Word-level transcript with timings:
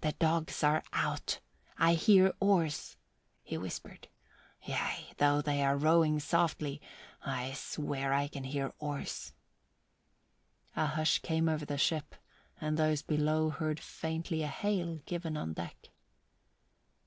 "The 0.00 0.12
dogs 0.12 0.64
are 0.64 0.82
out; 0.94 1.40
I 1.76 1.92
hear 1.92 2.32
oars," 2.40 2.96
he 3.42 3.58
whispered. 3.58 4.08
"Yea, 4.62 5.08
though 5.18 5.42
they 5.42 5.62
are 5.62 5.76
rowing 5.76 6.18
softly, 6.18 6.80
I 7.22 7.52
swear 7.52 8.14
I 8.14 8.26
can 8.28 8.44
hear 8.44 8.72
oars." 8.78 9.34
A 10.74 10.86
hush 10.86 11.18
came 11.18 11.46
over 11.50 11.66
the 11.66 11.76
ship 11.76 12.14
and 12.58 12.78
those 12.78 13.02
below 13.02 13.50
heard 13.50 13.80
faintly 13.80 14.42
a 14.42 14.46
hail 14.46 15.00
given 15.04 15.36
on 15.36 15.52
deck. 15.52 15.90